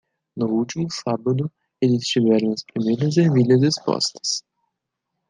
No 0.35 0.47
último 0.47 0.89
sábado 0.89 1.51
eles 1.79 2.07
tiveram 2.07 2.53
as 2.53 2.63
primeiras 2.63 3.15
ervilhas 3.17 3.61
expostas. 3.61 4.43